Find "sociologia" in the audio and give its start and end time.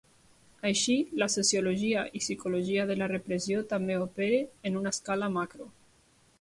1.33-2.05